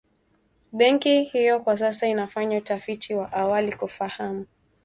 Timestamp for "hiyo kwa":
1.23-1.77